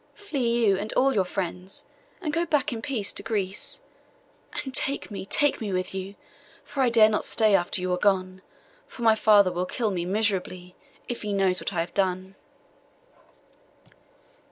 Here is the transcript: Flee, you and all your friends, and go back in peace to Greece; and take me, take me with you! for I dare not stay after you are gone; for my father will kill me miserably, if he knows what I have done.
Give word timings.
Flee, 0.15 0.65
you 0.65 0.77
and 0.79 0.91
all 0.93 1.13
your 1.13 1.25
friends, 1.25 1.85
and 2.23 2.33
go 2.33 2.43
back 2.43 2.73
in 2.73 2.81
peace 2.81 3.11
to 3.13 3.21
Greece; 3.21 3.81
and 4.63 4.73
take 4.73 5.11
me, 5.11 5.27
take 5.27 5.61
me 5.61 5.71
with 5.71 5.93
you! 5.93 6.15
for 6.63 6.81
I 6.81 6.89
dare 6.89 7.07
not 7.07 7.23
stay 7.23 7.53
after 7.53 7.81
you 7.81 7.93
are 7.93 7.99
gone; 7.99 8.41
for 8.87 9.03
my 9.03 9.13
father 9.13 9.51
will 9.51 9.67
kill 9.67 9.91
me 9.91 10.05
miserably, 10.05 10.75
if 11.07 11.21
he 11.21 11.33
knows 11.33 11.61
what 11.61 11.71
I 11.71 11.81
have 11.81 11.93
done. 11.93 12.33